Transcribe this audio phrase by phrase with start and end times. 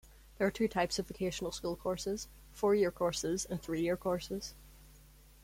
[0.39, 4.55] There are two types of vocational school courses: four-year courses and three-year courses.